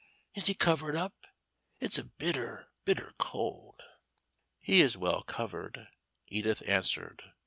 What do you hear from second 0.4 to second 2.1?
he covered up? It's